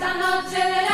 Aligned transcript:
Esta 0.00 0.14
noche 0.14 0.87